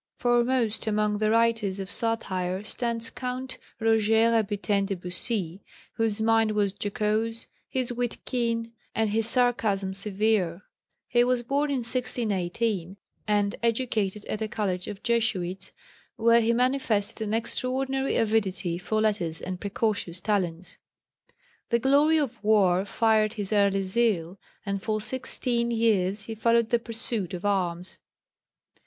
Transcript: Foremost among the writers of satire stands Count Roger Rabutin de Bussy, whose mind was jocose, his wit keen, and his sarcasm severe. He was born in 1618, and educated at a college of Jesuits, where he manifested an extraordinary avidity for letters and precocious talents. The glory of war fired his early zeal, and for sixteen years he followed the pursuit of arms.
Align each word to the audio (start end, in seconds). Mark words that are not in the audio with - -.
Foremost 0.17 0.87
among 0.87 1.19
the 1.19 1.29
writers 1.29 1.79
of 1.79 1.91
satire 1.91 2.63
stands 2.63 3.11
Count 3.11 3.59
Roger 3.79 4.31
Rabutin 4.31 4.87
de 4.87 4.95
Bussy, 4.95 5.61
whose 5.93 6.19
mind 6.19 6.53
was 6.53 6.73
jocose, 6.81 7.45
his 7.69 7.93
wit 7.93 8.17
keen, 8.25 8.71
and 8.95 9.11
his 9.11 9.27
sarcasm 9.29 9.93
severe. 9.93 10.63
He 11.07 11.23
was 11.23 11.43
born 11.43 11.69
in 11.69 11.83
1618, 11.83 12.97
and 13.27 13.55
educated 13.61 14.25
at 14.25 14.41
a 14.41 14.47
college 14.47 14.87
of 14.87 15.03
Jesuits, 15.03 15.71
where 16.15 16.41
he 16.41 16.51
manifested 16.51 17.21
an 17.27 17.35
extraordinary 17.35 18.15
avidity 18.17 18.79
for 18.79 19.01
letters 19.01 19.39
and 19.39 19.61
precocious 19.61 20.19
talents. 20.19 20.77
The 21.69 21.77
glory 21.77 22.17
of 22.17 22.43
war 22.43 22.85
fired 22.85 23.33
his 23.33 23.53
early 23.53 23.83
zeal, 23.83 24.39
and 24.65 24.81
for 24.81 24.99
sixteen 24.99 25.69
years 25.69 26.23
he 26.23 26.33
followed 26.33 26.71
the 26.71 26.79
pursuit 26.79 27.35
of 27.35 27.45
arms. 27.45 27.99